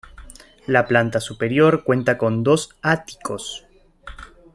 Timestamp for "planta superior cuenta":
0.87-2.17